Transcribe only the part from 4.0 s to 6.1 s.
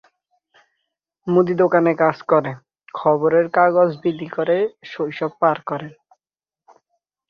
বিলি করে শৈশব পার করেন।